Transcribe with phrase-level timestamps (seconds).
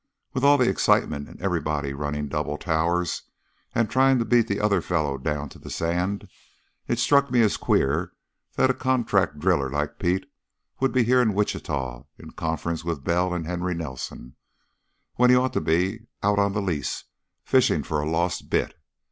[0.33, 3.21] With all the excitement and everybody running double 'towers'
[3.75, 6.27] and trying to beat the other fellow down to the sand,
[6.87, 8.11] it struck me as queer
[8.55, 10.25] that a contract driller like Pete
[10.79, 14.33] would be here in Wichita in conference with Bell and Henry Nelson,
[15.17, 17.03] when he ought to be out on the lease
[17.43, 18.73] fishing for a lost bit.